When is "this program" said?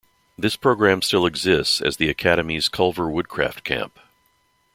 0.35-1.03